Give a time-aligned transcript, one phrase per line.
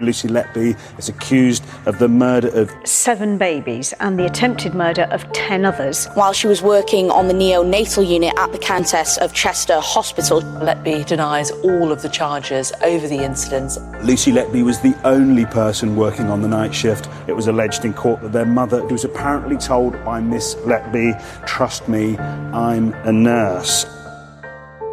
[0.00, 5.30] Lucy Letby is accused of the murder of seven babies and the attempted murder of
[5.32, 6.06] 10 others.
[6.14, 11.04] While she was working on the neonatal unit at the Countess of Chester Hospital, Letby
[11.04, 13.76] denies all of the charges over the incidents.
[14.04, 17.08] Lucy Letby was the only person working on the night shift.
[17.26, 21.88] It was alleged in court that their mother was apparently told by Miss Letby, Trust
[21.88, 23.84] me, I'm a nurse.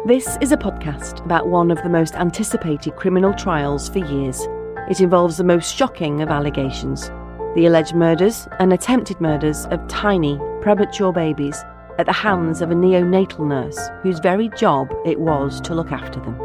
[0.04, 4.44] This is a podcast about one of the most anticipated criminal trials for years.
[4.88, 7.10] It involves the most shocking of allegations
[7.56, 11.64] the alleged murders and attempted murders of tiny, premature babies
[11.98, 16.20] at the hands of a neonatal nurse whose very job it was to look after
[16.20, 16.38] them.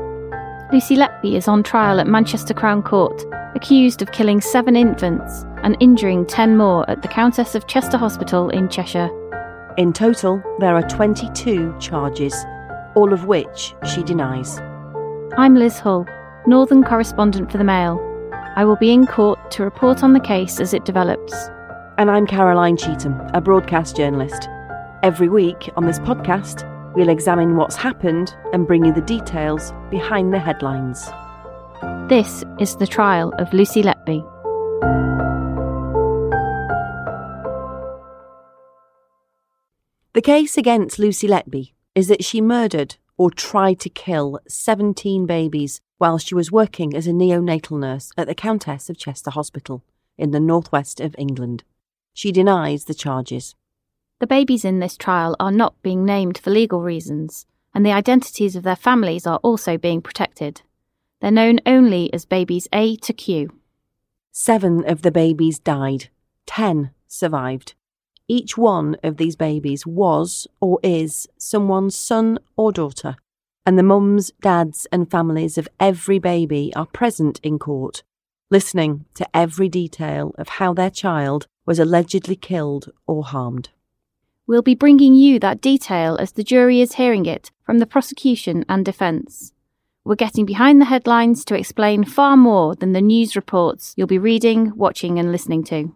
[0.71, 3.25] Lucy Letby is on trial at Manchester Crown Court,
[3.55, 8.49] accused of killing seven infants and injuring ten more at the Countess of Chester Hospital
[8.49, 9.09] in Cheshire.
[9.77, 12.33] In total, there are 22 charges,
[12.95, 14.59] all of which she denies.
[15.37, 16.07] I'm Liz Hull,
[16.47, 17.99] Northern correspondent for the Mail.
[18.53, 21.33] I will be in court to report on the case as it develops.
[21.97, 24.49] And I'm Caroline Cheetham, a broadcast journalist.
[25.03, 30.33] Every week on this podcast, we'll examine what's happened and bring you the details behind
[30.33, 31.09] the headlines.
[32.09, 34.21] This is the trial of Lucy Letby.
[40.11, 45.79] The case against Lucy Letby is that she murdered or tried to kill 17 babies
[46.01, 49.83] while she was working as a neonatal nurse at the Countess of Chester Hospital
[50.17, 51.63] in the northwest of England.
[52.11, 53.53] She denies the charges.
[54.17, 58.55] The babies in this trial are not being named for legal reasons, and the identities
[58.55, 60.63] of their families are also being protected.
[61.19, 63.59] They're known only as babies A to Q.
[64.31, 66.09] Seven of the babies died,
[66.47, 67.75] ten survived.
[68.27, 73.17] Each one of these babies was or is someone's son or daughter,
[73.65, 78.03] and the mums, dads, and families of every baby are present in court,
[78.49, 83.69] listening to every detail of how their child was allegedly killed or harmed.
[84.47, 88.65] We'll be bringing you that detail as the jury is hearing it from the prosecution
[88.67, 89.53] and defence.
[90.03, 94.17] We're getting behind the headlines to explain far more than the news reports you'll be
[94.17, 95.95] reading, watching, and listening to.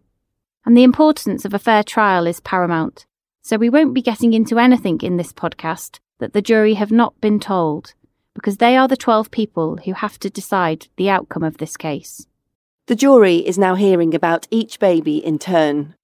[0.64, 3.08] And the importance of a fair trial is paramount,
[3.42, 7.20] so we won't be getting into anything in this podcast that the jury have not
[7.22, 7.94] been told,
[8.34, 12.28] because they are the 12 people who have to decide the outcome of this case.
[12.88, 15.96] The jury is now hearing about each baby in turn,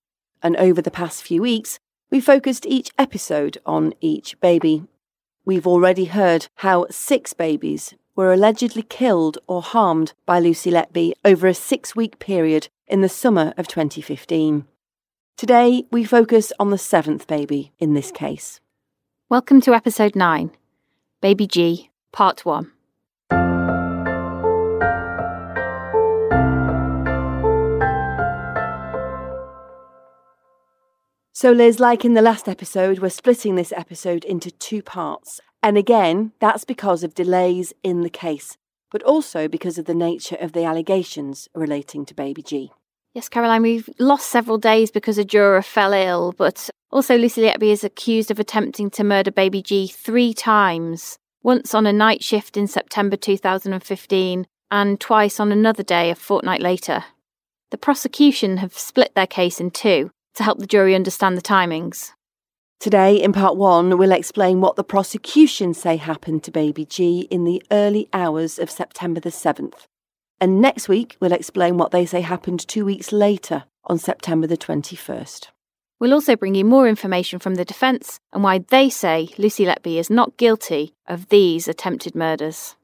[0.42, 1.80] and over the past few weeks,
[2.10, 4.86] we focused each episode on each baby.
[5.46, 11.48] We've already heard how six babies were allegedly killed or harmed by Lucy Letby over
[11.48, 14.66] a six week period in the summer of 2015.
[15.38, 18.60] Today, we focus on the seventh baby in this case.
[19.32, 20.52] Welcome to episode 9
[21.22, 22.70] Baby G, Part 1.
[31.32, 35.40] So, Liz, like in the last episode, we're splitting this episode into two parts.
[35.64, 38.58] And again, that's because of delays in the case,
[38.92, 42.74] but also because of the nature of the allegations relating to Baby G.
[43.14, 47.72] Yes, Caroline, we've lost several days because a juror fell ill, but also Lucy Letby
[47.72, 52.58] is accused of attempting to murder baby G three times once on a night shift
[52.58, 57.04] in September 2015 and twice on another day a fortnight later.
[57.72, 62.12] The prosecution have split their case in two to help the jury understand the timings.
[62.80, 67.44] Today, in part one, we'll explain what the prosecution say happened to baby G in
[67.44, 69.86] the early hours of September the 7th.
[70.40, 74.58] And next week, we'll explain what they say happened two weeks later on September the
[74.58, 75.50] 21st.
[76.02, 80.00] We'll also bring you more information from the defence and why they say Lucy Letby
[80.00, 82.76] is not guilty of these attempted murders.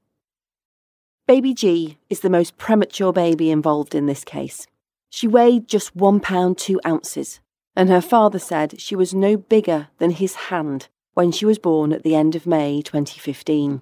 [1.27, 4.67] Baby G is the most premature baby involved in this case.
[5.09, 7.39] She weighed just one pound two ounces,
[7.75, 11.93] and her father said she was no bigger than his hand when she was born
[11.93, 13.81] at the end of May 2015.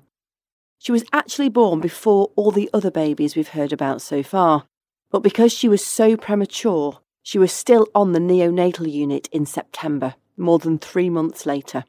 [0.80, 4.64] She was actually born before all the other babies we've heard about so far,
[5.12, 10.14] but because she was so premature, she was still on the neonatal unit in September,
[10.38, 11.84] more than three months later.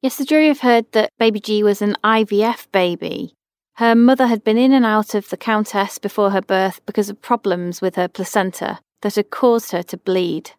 [0.00, 3.34] Yes, the jury have heard that baby G was an IVF baby.
[3.74, 7.20] Her mother had been in and out of the Countess before her birth because of
[7.20, 10.52] problems with her placenta that had caused her to bleed.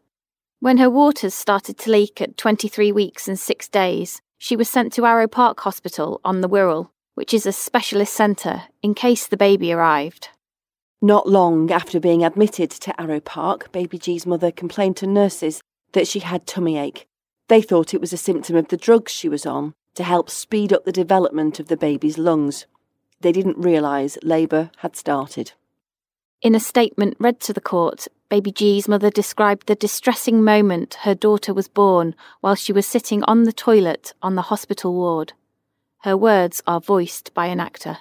[0.60, 4.94] When her waters started to leak at 23 weeks and six days, she was sent
[4.94, 9.38] to Arrowe Park Hospital on the Wirral, which is a specialist centre, in case the
[9.38, 10.30] baby arrived.
[11.04, 15.62] Not long after being admitted to Arrowe Park, baby G's mother complained to nurses
[15.92, 17.10] that she had tummy ache.
[17.50, 20.72] They thought it was a symptom of the drugs she was on to help speed
[20.72, 22.68] up the development of the baby's lungs.
[23.20, 25.52] They didn't realise labour had started.
[26.42, 31.14] In a statement read to the court, baby G's mother described the distressing moment her
[31.14, 35.34] daughter was born while she was sitting on the toilet on the hospital ward.
[36.04, 37.98] Her words are voiced by an actor.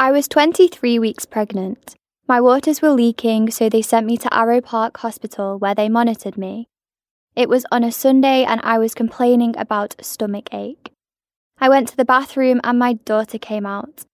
[0.00, 1.96] I was 23 weeks pregnant.
[2.28, 6.38] My waters were leaking, so they sent me to Arrowe Park Hospital where they monitored
[6.38, 6.68] me.
[7.34, 10.92] It was on a Sunday and I was complaining about stomach ache.
[11.58, 14.04] I went to the bathroom and my daughter came out.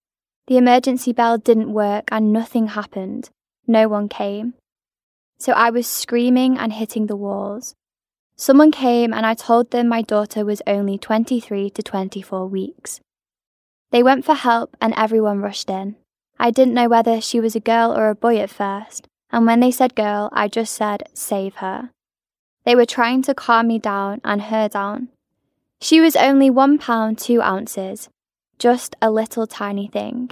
[0.46, 3.28] The emergency bell didn't work and nothing happened.
[3.66, 4.54] No one came.
[5.38, 7.74] So I was screaming and hitting the walls.
[8.36, 13.00] Someone came and I told them my daughter was only 23 to 24 weeks.
[13.94, 15.94] They went for help and everyone rushed in.
[16.36, 19.60] I didn't know whether she was a girl or a boy at first, and when
[19.60, 21.90] they said girl, I just said, save her.
[22.64, 25.10] They were trying to calm me down and her down.
[25.80, 28.08] She was only one pound two ounces,
[28.58, 30.30] just a little tiny thing.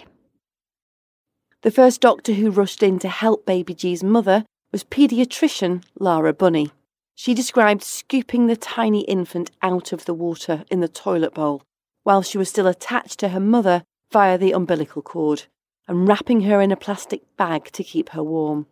[1.61, 6.73] The first doctor who rushed in to help baby G's mother was paediatrician Lara Bunny.
[7.15, 11.63] She described scooping the tiny infant out of the water in the toilet bowl
[12.03, 15.45] while she was still attached to her mother via the umbilical cord
[15.89, 18.67] and wrapping her in a plastic bag to keep her warm.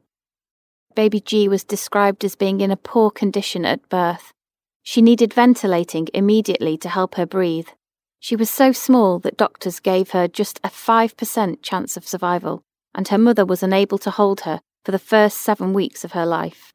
[0.95, 4.33] Baby G was described as being in a poor condition at birth.
[4.83, 7.69] She needed ventilating immediately to help her breathe.
[8.19, 12.63] She was so small that doctors gave her just a 5% chance of survival,
[12.95, 16.27] and her mother was unable to hold her for the first seven weeks of her
[16.27, 16.73] life.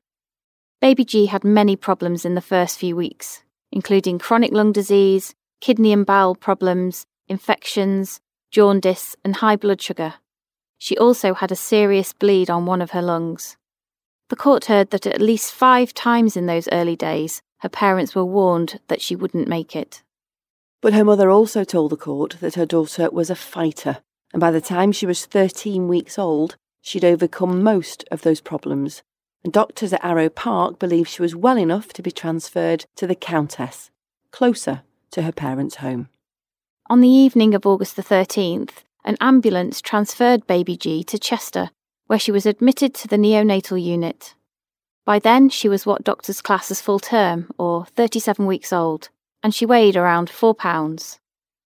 [0.81, 5.91] Baby G had many problems in the first few weeks, including chronic lung disease, kidney
[5.91, 8.19] and bowel problems, infections,
[8.51, 10.15] jaundice, and high blood sugar.
[10.77, 13.57] She also had a serious bleed on one of her lungs.
[14.29, 18.25] The court heard that at least five times in those early days, her parents were
[18.25, 20.03] warned that she wouldn't make it.
[20.81, 23.97] But her mother also told the court that her daughter was a fighter,
[24.33, 29.01] and by the time she was 13 weeks old, she'd overcome most of those problems.
[29.43, 33.15] And doctors at Arrowe Park believed she was well enough to be transferred to the
[33.15, 33.91] Countess,
[34.31, 34.81] closer
[35.11, 36.09] to her parents' home.
[36.87, 41.69] On the evening of August the 13th, an ambulance transferred baby G to Chester,
[42.07, 44.35] where she was admitted to the neonatal unit.
[45.05, 49.09] By then, she was what doctors class as full term, or 37 weeks old,
[49.43, 51.19] and she weighed around four pounds.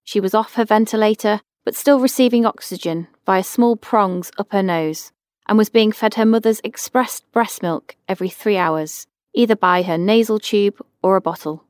[0.03, 5.11] She was off her ventilator, but still receiving oxygen via small prongs up her nose,
[5.47, 9.97] and was being fed her mother's expressed breast milk every three hours, either by her
[9.97, 11.63] nasal tube or a bottle.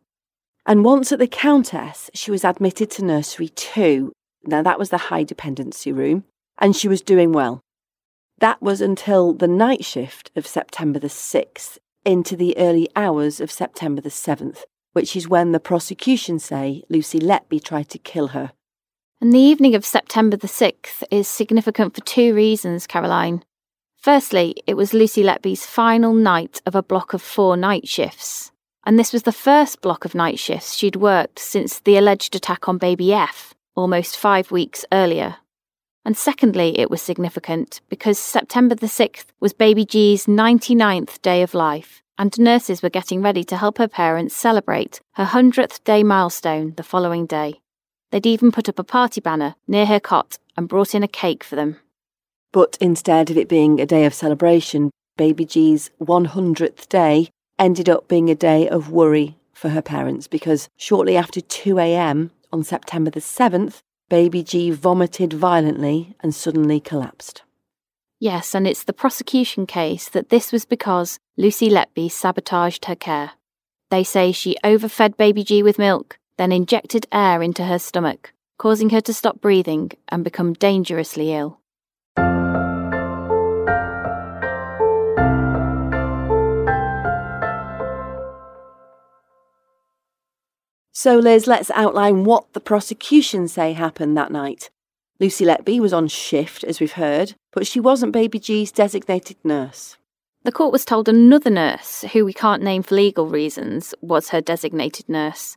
[0.69, 4.11] And once at the Countess, she was admitted to nursery two.
[4.43, 6.25] Now, that was the high dependency room,
[6.59, 7.59] and she was doing well.
[8.37, 13.49] That was until the night shift of September the 6th into the early hours of
[13.49, 14.59] September the 7th,
[14.93, 18.51] which is when the prosecution say Lucy Letby tried to kill her.
[19.19, 23.43] And the evening of September the 6th is significant for two reasons, Caroline.
[23.97, 28.51] Firstly, it was Lucy Letby's final night of a block of four night shifts
[28.89, 32.67] and this was the first block of night shifts she'd worked since the alleged attack
[32.67, 35.35] on baby F, almost five weeks earlier.
[36.03, 41.53] And secondly, it was significant because September the 6th was baby G's 99th day of
[41.53, 46.73] life, and nurses were getting ready to help her parents celebrate her 100th day milestone
[46.75, 47.61] the following day.
[48.09, 51.43] They'd even put up a party banner near her cot and brought in a cake
[51.43, 51.77] for them.
[52.51, 58.07] But instead of it being a day of celebration, baby G's 100th day ended up
[58.07, 62.31] being a day of worry for her parents because shortly after 2 a.m.
[62.51, 67.43] on September the 7th, baby G vomited violently and suddenly collapsed.
[68.19, 73.31] Yes, and it's the prosecution case that this was because Lucy Letby sabotaged her care.
[73.91, 78.89] They say she overfed baby G with milk, then injected air into her stomach, causing
[78.91, 81.58] her to stop breathing and become dangerously ill.
[91.01, 94.69] So, Liz, let's outline what the prosecution say happened that night.
[95.17, 99.95] Lucy Letby was on shift, as we've heard, but she wasn't Baby G's designated nurse.
[100.43, 104.41] The court was told another nurse, who we can't name for legal reasons, was her
[104.41, 105.55] designated nurse.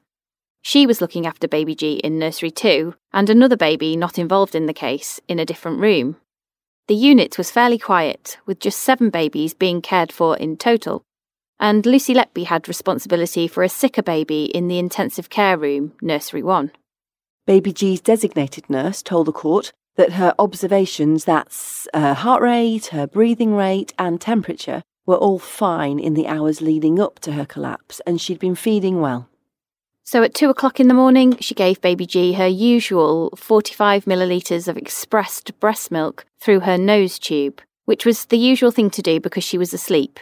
[0.62, 4.66] She was looking after baby G in nursery 2, and another baby not involved in
[4.66, 6.18] the case in a different room.
[6.86, 11.02] The unit was fairly quiet, with just seven babies being cared for in total,
[11.62, 16.42] and Lucy Letby had responsibility for a sicker baby in the intensive care room, nursery
[16.42, 16.72] 1.
[17.46, 23.06] Baby G's designated nurse told the court that her observations that's her heart rate, her
[23.06, 28.00] breathing rate, and temperature were all fine in the hours leading up to her collapse,
[28.06, 29.28] and she'd been feeding well.
[30.02, 34.66] So at two o'clock in the morning, she gave baby G her usual 45 millilitres
[34.66, 39.20] of expressed breast milk through her nose tube, which was the usual thing to do
[39.20, 40.18] because she was asleep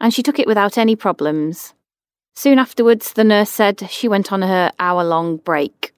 [0.00, 1.74] and she took it without any problems.
[2.34, 5.94] Soon afterwards, the nurse said she went on her hour long break.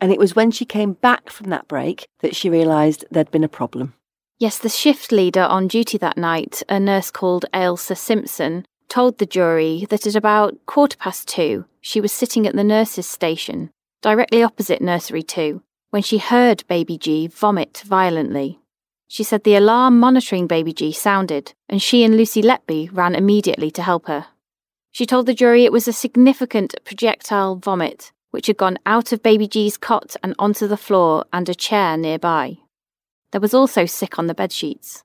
[0.00, 3.44] And it was when she came back from that break that she realised there'd been
[3.44, 3.94] a problem.
[4.38, 9.26] Yes, the shift leader on duty that night, a nurse called Ailsa Simpson, told the
[9.26, 14.42] jury that at about quarter past two, she was sitting at the nurse's station, directly
[14.42, 18.60] opposite Nursery 2, when she heard Baby G vomit violently.
[19.08, 23.70] She said the alarm monitoring Baby G sounded, and she and Lucy Letby ran immediately
[23.72, 24.26] to help her.
[24.92, 29.22] She told the jury it was a significant projectile vomit, which had gone out of
[29.22, 32.58] Baby G's cot and onto the floor and a chair nearby.
[33.32, 35.02] There was also sick on the bed sheets.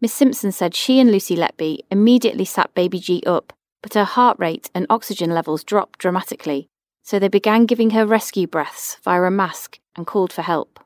[0.00, 4.38] Miss Simpson said she and Lucy Letby immediately sat Baby G up, but her heart
[4.38, 6.68] rate and oxygen levels dropped dramatically,
[7.02, 10.80] so they began giving her rescue breaths via a mask and called for help.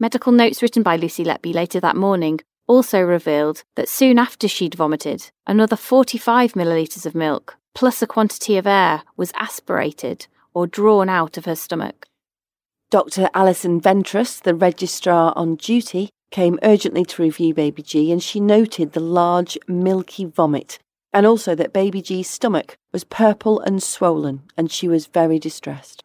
[0.00, 2.38] Medical notes written by Lucy Letby later that morning
[2.68, 8.56] also revealed that soon after she'd vomited, another 45 millilitres of milk, plus a quantity
[8.56, 12.06] of air, was aspirated or drawn out of her stomach.
[12.90, 13.28] Dr.
[13.34, 18.92] Alison Ventress, the registrar on duty, came urgently to review Baby G and she noted
[18.92, 20.78] the large, milky vomit
[21.12, 26.04] and also that Baby G's stomach was purple and swollen and she was very distressed.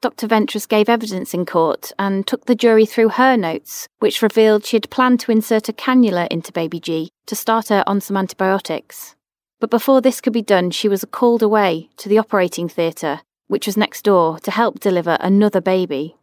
[0.00, 0.26] Dr.
[0.26, 4.76] Ventress gave evidence in court and took the jury through her notes, which revealed she
[4.76, 9.14] had planned to insert a cannula into baby G to start her on some antibiotics.
[9.58, 13.66] But before this could be done, she was called away to the operating theatre, which
[13.66, 16.16] was next door, to help deliver another baby.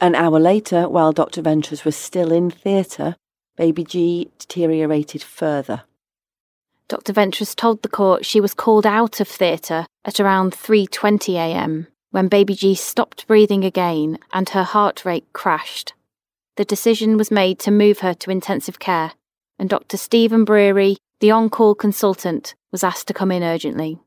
[0.00, 1.42] An hour later, while Dr.
[1.42, 3.16] Ventress was still in theatre,
[3.58, 5.82] baby G deteriorated further.
[6.88, 7.12] Dr.
[7.12, 12.28] Ventress told the court she was called out of theatre at around 3:20 a.m when
[12.28, 15.94] baby G stopped breathing again and her heart rate crashed.
[16.54, 19.14] The decision was made to move her to intensive care,
[19.58, 19.96] and Dr.
[19.96, 23.98] Stephen Breary, the on call consultant, was asked to come in urgently.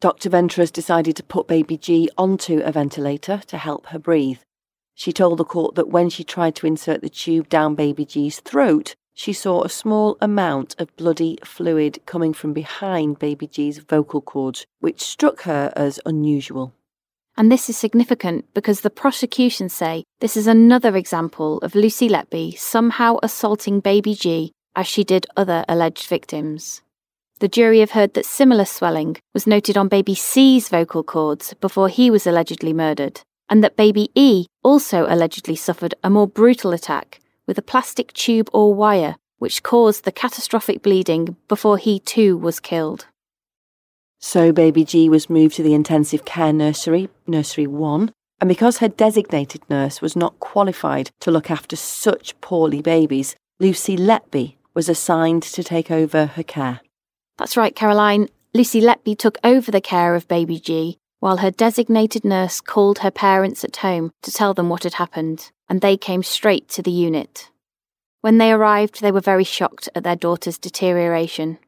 [0.00, 0.28] Dr.
[0.28, 4.40] Ventress decided to put baby G onto a ventilator to help her breathe.
[4.94, 8.40] She told the court that when she tried to insert the tube down baby G's
[8.40, 14.20] throat, she saw a small amount of bloody fluid coming from behind baby G's vocal
[14.20, 16.74] cords, which struck her as unusual.
[17.36, 22.58] And this is significant because the prosecution say this is another example of Lucy Letby
[22.58, 26.82] somehow assaulting baby G as she did other alleged victims.
[27.38, 31.88] The jury have heard that similar swelling was noted on baby C's vocal cords before
[31.88, 37.20] he was allegedly murdered, and that baby E also allegedly suffered a more brutal attack
[37.46, 42.60] with a plastic tube or wire which caused the catastrophic bleeding before he too was
[42.60, 43.06] killed.
[44.20, 48.88] So baby G was moved to the intensive care nursery, nursery 1, and because her
[48.88, 55.42] designated nurse was not qualified to look after such poorly babies, Lucy Letby was assigned
[55.42, 56.80] to take over her care.
[57.38, 58.28] That's right, Caroline.
[58.52, 63.10] Lucy Letby took over the care of baby G while her designated nurse called her
[63.10, 66.90] parents at home to tell them what had happened, and they came straight to the
[66.90, 67.50] unit.
[68.22, 71.58] When they arrived, they were very shocked at their daughter's deterioration.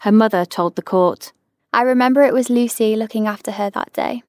[0.00, 1.32] Her mother told the court,
[1.72, 4.22] I remember it was Lucy looking after her that day.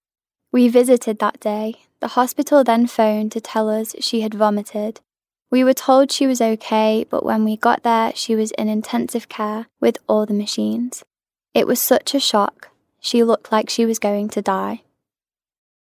[0.52, 1.76] We visited that day.
[2.00, 5.02] The hospital then phoned to tell us she had vomited.
[5.52, 9.30] We were told she was okay, but when we got there, she was in intensive
[9.30, 11.04] care with all the machines.
[11.54, 12.70] It was such a shock.
[13.00, 14.84] She looked like she was going to die.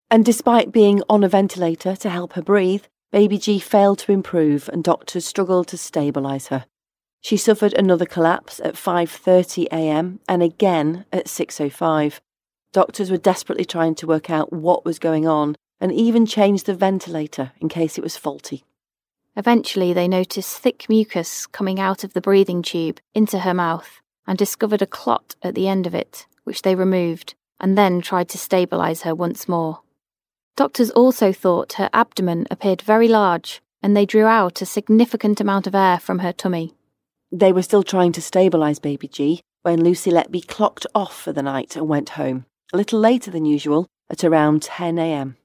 [0.09, 4.69] And despite being on a ventilator to help her breathe, baby G failed to improve
[4.73, 6.65] and doctors struggled to stabilise her.
[7.21, 10.19] She suffered another collapse at 5:30 a.m.
[10.27, 12.19] and again at 6:05.
[12.71, 16.73] Doctors were desperately trying to work out what was going on and even changed the
[16.73, 18.63] ventilator in case it was faulty.
[19.35, 24.37] Eventually, they noticed thick mucus coming out of the breathing tube into her mouth and
[24.37, 28.37] discovered a clot at the end of it, which they removed and then tried to
[28.37, 29.81] stabilise her once more.
[30.55, 35.67] Doctors also thought her abdomen appeared very large and they drew out a significant amount
[35.67, 36.73] of air from her tummy.
[37.31, 41.43] They were still trying to stabilise baby G when Lucy Letby clocked off for the
[41.43, 45.35] night and went home, a little later than usual, at around 10am.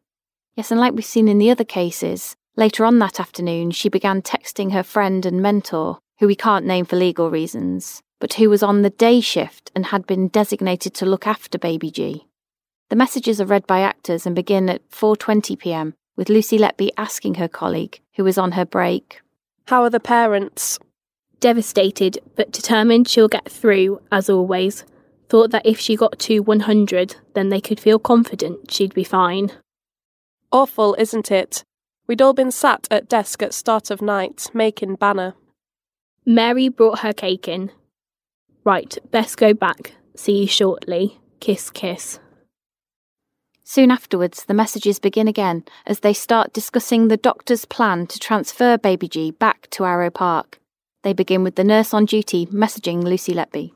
[0.54, 4.22] Yes, and like we've seen in the other cases, later on that afternoon she began
[4.22, 8.62] texting her friend and mentor, who we can't name for legal reasons, but who was
[8.62, 12.26] on the day shift and had been designated to look after baby G.
[12.88, 15.94] The messages are read by actors and begin at 4:20 p.m.
[16.16, 19.20] with Lucy Letby asking her colleague, who was on her break,
[19.66, 20.78] "How are the parents?"
[21.40, 24.84] Devastated, but determined she'll get through, as always.
[25.28, 29.50] Thought that if she got to 100, then they could feel confident she'd be fine.
[30.52, 31.64] Awful, isn't it?
[32.06, 35.34] We'd all been sat at desk at start of night, making banner.
[36.26, 37.70] Mary brought her cake in.
[38.64, 39.94] Right, best go back.
[40.16, 41.18] See you shortly.
[41.40, 42.18] Kiss, kiss.
[43.62, 48.76] Soon afterwards, the messages begin again as they start discussing the doctor's plan to transfer
[48.76, 50.60] Baby G back to Arrowe Park.
[51.04, 53.72] They begin with the nurse on duty messaging Lucy Letby.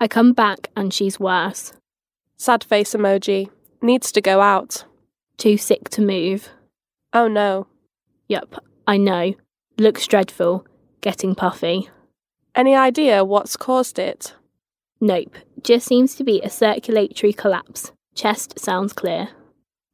[0.00, 1.72] I come back and she's worse.
[2.36, 3.50] Sad face emoji.
[3.80, 4.84] Needs to go out.
[5.36, 6.48] Too sick to move.
[7.12, 7.68] Oh no.
[8.28, 9.34] Yup, I know.
[9.78, 10.66] Looks dreadful.
[11.00, 11.88] Getting puffy.
[12.54, 14.34] Any idea what's caused it?
[15.00, 15.36] Nope.
[15.62, 17.92] Just seems to be a circulatory collapse.
[18.16, 19.28] Chest sounds clear.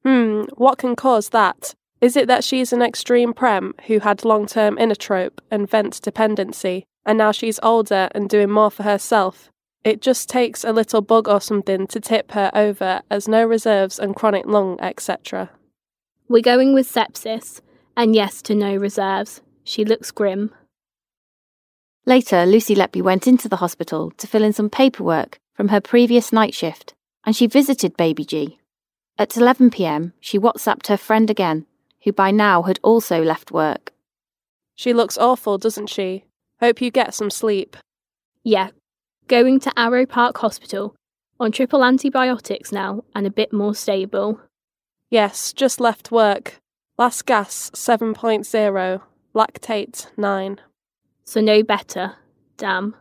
[0.05, 1.75] Hmm, what can cause that?
[2.01, 6.85] Is it that she's an extreme prem who had long term inotrope and vent dependency,
[7.07, 9.51] and now she's older and doing more for herself?
[9.83, 13.99] It just takes a little bug or something to tip her over as no reserves
[13.99, 15.51] and chronic lung, etc.
[16.29, 17.61] We're going with sepsis,
[17.97, 19.41] and yes to no reserves.
[19.65, 20.53] She looks grim.
[22.05, 26.33] Later, Lucy Letby went into the hospital to fill in some paperwork from her previous
[26.33, 28.59] night shift, and she visited Baby G.
[29.19, 31.65] At 11 pm, she WhatsApped her friend again,
[32.07, 33.93] who by now had also left work.
[34.77, 36.25] She looks awful, doesn't she?
[36.61, 37.77] Hope you get some sleep.
[38.45, 38.69] Yeah,
[39.27, 40.95] going to Arrowe Park Hospital,
[41.41, 44.41] on triple antibiotics now and a bit more stable.
[45.11, 46.61] Yes, just left work.
[46.97, 49.03] Last gas 7.0,
[49.35, 50.61] lactate 9.
[51.25, 52.15] So no better.
[52.57, 52.95] Damn.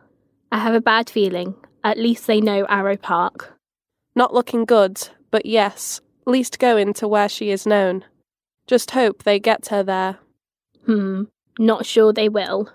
[0.50, 1.54] I have a bad feeling.
[1.84, 3.56] At least they know Arrowe Park.
[4.16, 8.04] Not looking good, but yes, least going to where she is known.
[8.66, 10.18] Just hope they get her there.
[10.84, 11.24] Hmm,
[11.58, 12.70] not sure they will.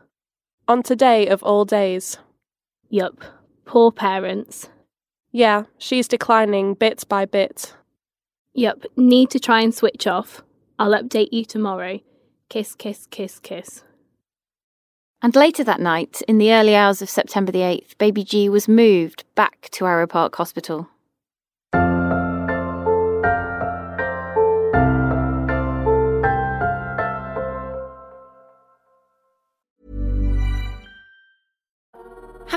[0.67, 2.17] On today of all days.
[2.89, 3.23] Yup,
[3.65, 4.69] poor parents.
[5.31, 7.73] Yeah, she's declining bit by bit.
[8.53, 10.43] Yup, need to try and switch off.
[10.77, 11.99] I'll update you tomorrow.
[12.49, 13.83] Kiss, kiss, kiss, kiss.
[15.21, 18.67] And later that night, in the early hours of September the 8th, baby G was
[18.67, 20.89] moved back to Arrowe Park Hospital.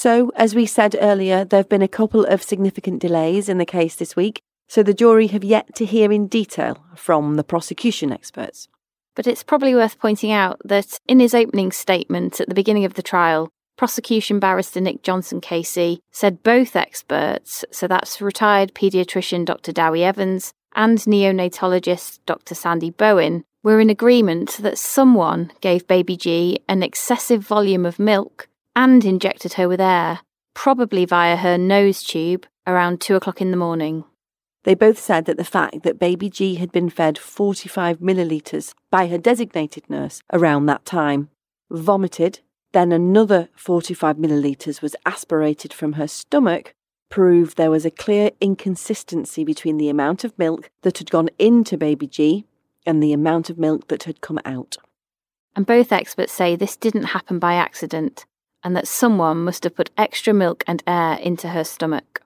[0.00, 3.66] So, as we said earlier, there have been a couple of significant delays in the
[3.66, 8.12] case this week, so the jury have yet to hear in detail from the prosecution
[8.12, 8.68] experts.
[9.16, 12.94] But it's probably worth pointing out that in his opening statement at the beginning of
[12.94, 19.72] the trial, prosecution barrister Nick Johnson KC said both experts, so that's retired paediatrician Dr.
[19.72, 22.54] Dewi Evans and neonatologist Dr.
[22.54, 28.48] Sandie Bohin, were in agreement that someone gave baby G an excessive volume of milk
[28.78, 30.20] and injected her with air
[30.54, 34.04] probably via her nose tube around two o'clock in the morning.
[34.62, 39.08] They both said that the fact that baby G had been fed 45 millilitres by
[39.08, 41.28] her designated nurse around that time,
[41.68, 42.38] vomited,
[42.70, 46.72] then another 45 millilitres was aspirated from her stomach,
[47.08, 51.76] proved there was a clear inconsistency between the amount of milk that had gone into
[51.76, 52.46] baby G
[52.86, 54.76] and the amount of milk that had come out.
[55.56, 58.24] And both experts say this didn't happen by accident
[58.62, 62.22] and that someone must have put extra milk and air into her stomach.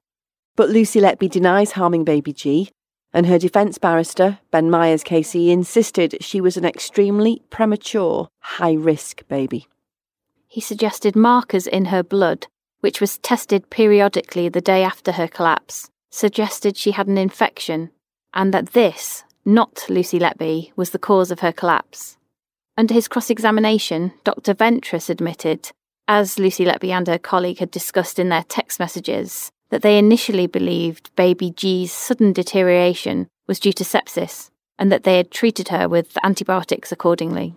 [0.56, 2.70] But Lucy Letby denies harming baby G,
[3.12, 9.26] and her defence barrister, Ben Myers KC, insisted she was an extremely premature, high risk
[9.28, 9.66] baby.
[10.48, 12.46] He suggested markers in her blood,
[12.80, 17.90] which was tested periodically the day after her collapse, suggested she had an infection,
[18.34, 22.16] and that this, not Lucy Letby, was the cause of her collapse.
[22.76, 24.54] Under his cross examination, Dr.
[24.54, 25.70] Ventress admitted,
[26.08, 30.46] as Lucy Letby and her colleague had discussed in their text messages, that they initially
[30.46, 35.88] believed baby G's sudden deterioration was due to sepsis and that they had treated her
[35.88, 37.54] with antibiotics accordingly.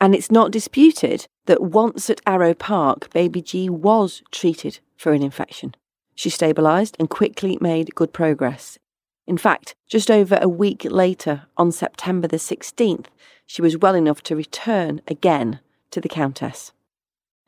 [0.00, 5.22] And it's not disputed that once at Arrowe Park, baby G was treated for an
[5.22, 5.74] infection.
[6.14, 8.78] She stabilised and quickly made good progress.
[9.26, 13.06] In fact, just over a week later, on September the 16th,
[13.46, 16.72] she was well enough to return again to the Countess.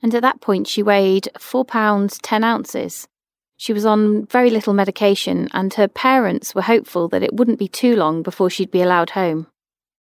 [0.03, 3.07] And at that point, she weighed four pounds ten ounces,
[3.61, 7.69] she was on very little medication, and her parents were hopeful that it wouldn't be
[7.69, 9.49] too long before she'd be allowed home.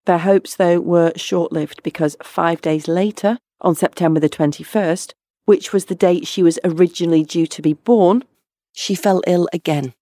[0.06, 5.12] Their hopes, though, were short lived because five days later, on September the 21st,
[5.44, 8.24] which was the date she was originally due to be born,
[8.72, 9.94] she fell ill again.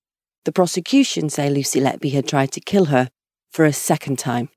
[0.46, 3.10] The prosecution say Lucy Letby had tried to kill her
[3.50, 4.50] for a second time.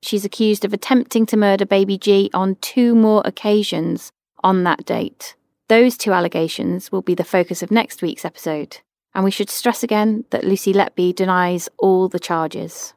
[0.00, 4.12] She's accused of attempting to murder baby G on two more occasions
[4.42, 5.34] on that date.
[5.68, 8.78] Those two allegations will be the focus of next week's episode,
[9.14, 12.94] and we should stress again that Lucy Letby denies all the charges.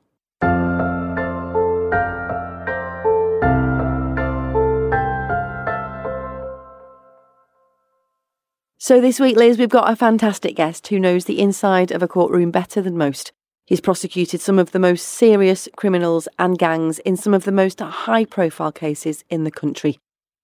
[8.77, 12.07] So, this week, Liz, we've got a fantastic guest who knows the inside of a
[12.07, 13.31] courtroom better than most.
[13.65, 17.79] He's prosecuted some of the most serious criminals and gangs in some of the most
[17.79, 19.99] high profile cases in the country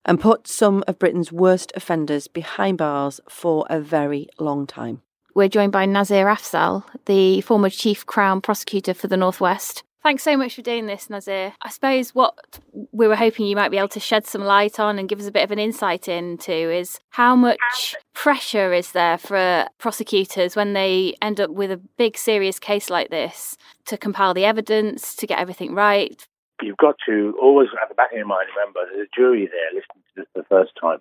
[0.07, 5.01] and put some of Britain's worst offenders behind bars for a very long time.
[5.35, 9.83] We're joined by Nazir Afzal, the former Chief Crown Prosecutor for the Northwest.
[10.01, 11.53] Thanks so much for doing this, Nazir.
[11.61, 12.59] I suppose what
[12.93, 15.27] we were hoping you might be able to shed some light on and give us
[15.27, 20.73] a bit of an insight into is how much pressure is there for prosecutors when
[20.73, 25.27] they end up with a big, serious case like this to compile the evidence, to
[25.27, 26.25] get everything right,
[26.61, 29.69] you've got to always, at the back of your mind, remember there's a jury there
[29.73, 30.99] listening to this the first time.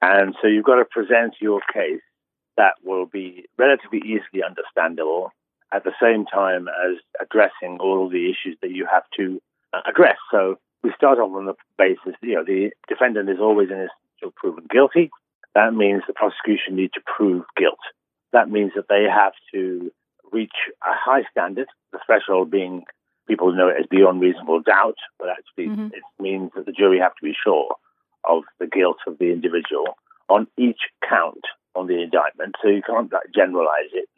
[0.00, 2.02] And so you've got to present your case
[2.56, 5.30] that will be relatively easily understandable
[5.72, 9.40] at the same time as addressing all the issues that you have to
[9.72, 10.16] uh, address.
[10.30, 14.32] So we start off on the basis, you know, the defendant is always innocent until
[14.36, 15.10] proven guilty.
[15.54, 17.78] That means the prosecution need to prove guilt.
[18.32, 19.92] That means that they have to
[20.30, 22.84] reach a high standard, the threshold being
[23.32, 25.94] people know it as beyond reasonable doubt, but actually mm-hmm.
[25.94, 27.74] it means that the jury have to be sure
[28.28, 29.96] of the guilt of the individual
[30.28, 31.40] on each count
[31.74, 32.56] on the indictment.
[32.62, 34.08] So you can't like, generalize it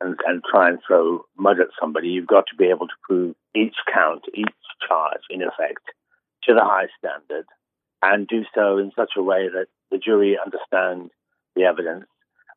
[0.00, 2.08] and, and try and throw mud at somebody.
[2.08, 4.54] You've got to be able to prove each count, each
[4.86, 5.82] charge, in effect,
[6.44, 7.46] to the high standard
[8.00, 11.10] and do so in such a way that the jury understand
[11.56, 12.06] the evidence.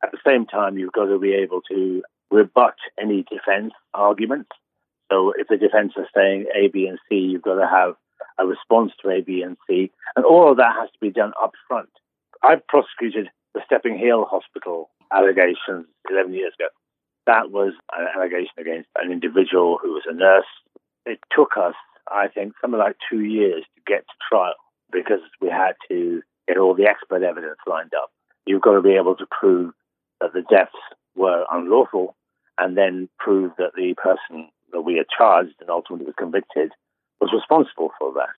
[0.04, 4.50] At the same time, you've got to be able to rebut any defense arguments
[5.10, 7.94] so if the defense is saying A, B, and C, you've got to have
[8.38, 9.90] a response to A, B, and C.
[10.14, 11.88] And all of that has to be done up front.
[12.42, 16.68] I've prosecuted the Stepping Hill Hospital allegations 11 years ago.
[17.26, 20.46] That was an allegation against an individual who was a nurse.
[21.06, 21.74] It took us,
[22.10, 24.54] I think, something like two years to get to trial
[24.92, 28.10] because we had to get all the expert evidence lined up.
[28.44, 29.72] You've got to be able to prove
[30.20, 30.72] that the deaths
[31.16, 32.14] were unlawful
[32.58, 36.72] and then prove that the person that we are charged and ultimately was convicted
[37.20, 38.28] was responsible for that.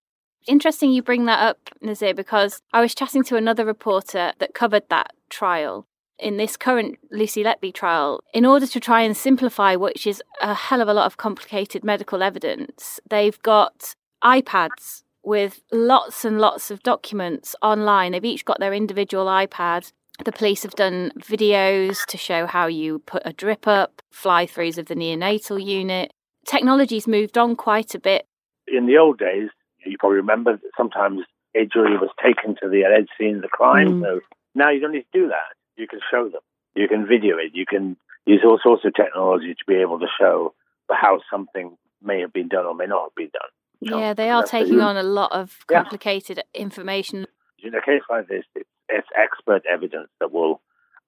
[0.46, 4.88] Interesting you bring that up, Nazir, because I was chatting to another reporter that covered
[4.88, 5.86] that trial
[6.18, 10.54] in this current Lucy Letby trial, in order to try and simplify, which is a
[10.54, 16.70] hell of a lot of complicated medical evidence, they've got iPads with lots and lots
[16.70, 18.12] of documents online.
[18.12, 19.92] They've each got their individual iPad.
[20.24, 24.78] The police have done videos to show how you put a drip up, fly throughs
[24.78, 26.10] of the neonatal unit,
[26.48, 28.26] technology's moved on quite a bit.
[28.66, 29.50] In the old days,
[29.84, 31.20] you probably remember that sometimes
[31.54, 34.00] a jury was taken to the alleged scene of the crime.
[34.00, 34.02] Mm.
[34.02, 34.20] So
[34.54, 35.54] now you don't need to do that.
[35.76, 36.40] you can show them.
[36.74, 37.52] You can video it.
[37.54, 40.54] You can use all sorts of technology to be able to show
[40.90, 44.00] how something may have been done or may not have been done.
[44.00, 47.26] Yeah, they are taking on a lot of complicated information.
[47.62, 50.60] In a case like this, it's, it's expert evidence that will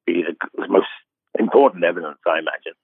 [0.07, 0.87] be the most
[1.39, 2.75] important evidence, I imagine.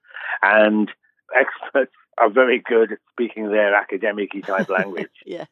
[0.41, 0.91] And
[1.39, 5.09] experts are very good at speaking their academic type language.
[5.25, 5.47] yes.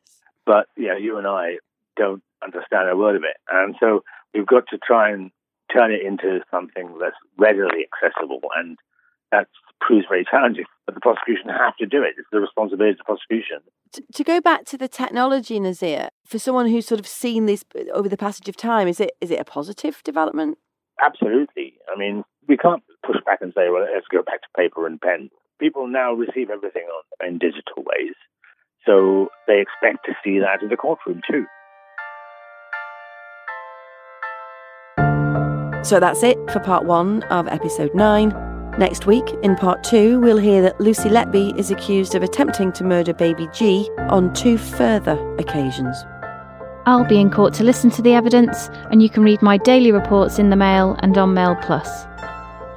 [0.46, 1.58] But you know, you and I
[1.96, 3.38] don't understand a word of it.
[3.50, 5.32] And so we've got to try and
[5.74, 8.78] turn it into something that's readily accessible and
[9.32, 9.48] that
[9.82, 10.66] proves very challenging.
[10.86, 12.14] But the prosecution have to do it.
[12.18, 13.60] It's the responsibility of the prosecution.
[13.94, 17.64] To, to go back to the technology, Nazir, for someone who's sort of seen this
[17.94, 20.58] over the passage of time, is it is it a positive development?
[21.04, 21.74] Absolutely.
[21.94, 25.02] I mean, we can't push back and say, well, let's go back to paper and
[25.02, 25.30] pen.
[25.60, 28.14] People now receive everything on, in digital ways.
[28.86, 31.46] So they expect to see that in the courtroom too.
[35.84, 38.34] So that's it for part one of episode nine.
[38.78, 42.84] Next week, in part two, we'll hear that Lucy Letby is accused of attempting to
[42.84, 45.96] murder baby G on two further occasions.
[46.86, 49.94] I'll be in court to listen to the evidence, and you can read my daily
[49.94, 52.06] reports in the Mail and on Mail Plus.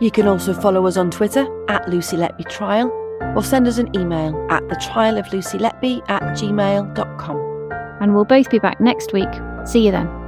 [0.00, 2.88] You can also follow us on Twitter at Lucy Letby Trial
[3.34, 7.72] or send us an email at the trial of Lucy Letby at gmail.com.
[8.00, 9.28] And we'll both be back next week.
[9.64, 10.27] See you then.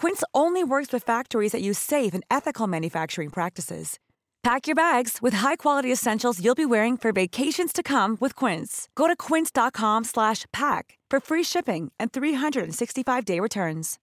[0.00, 3.98] Quince only works with factories that use safe and ethical manufacturing practices.
[4.42, 8.88] Pack your bags with high-quality essentials you'll be wearing for vacations to come with Quince.
[8.94, 13.98] Go to quince.com/pack for free shipping and 365-day returns.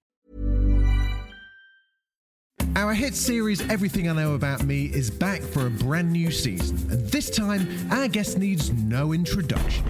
[2.75, 6.77] Our hit series Everything I Know About Me is back for a brand new season,
[6.91, 9.83] and this time our guest needs no introduction.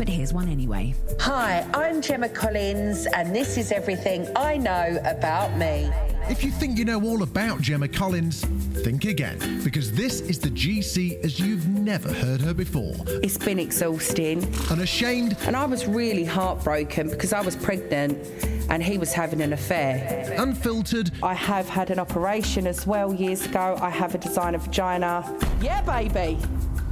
[0.00, 0.94] But here's one anyway.
[1.20, 5.90] Hi, I'm Gemma Collins, and this is everything I know about me.
[6.30, 8.42] If you think you know all about Gemma Collins,
[8.82, 12.94] think again, because this is the GC as you've never heard her before.
[13.22, 14.42] It's been exhausting.
[14.70, 15.36] Unashamed.
[15.42, 18.26] And I was really heartbroken because I was pregnant
[18.70, 20.34] and he was having an affair.
[20.38, 21.10] Unfiltered.
[21.22, 23.76] I have had an operation as well years ago.
[23.78, 25.30] I have a designer vagina.
[25.60, 26.38] Yeah, baby.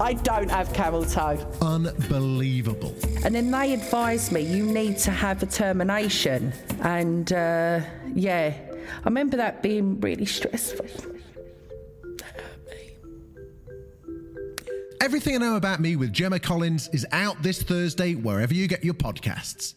[0.01, 1.39] I don't have camel toe.
[1.61, 2.95] Unbelievable.
[3.25, 6.53] And then they advised me you need to have a termination.
[6.83, 7.81] And uh,
[8.15, 10.87] yeah, I remember that being really stressful.
[15.01, 18.85] Everything I Know About Me with Gemma Collins is out this Thursday wherever you get
[18.85, 19.75] your podcasts.